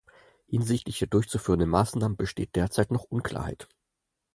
[0.47, 3.67] Hinsichtlich der durchzuführenden Maßnahmen besteht derzeit noch Unklarheit.